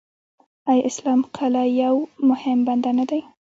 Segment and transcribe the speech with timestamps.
[0.71, 1.95] آیا اسلام قلعه یو
[2.29, 3.19] مهم بندر نه دی؟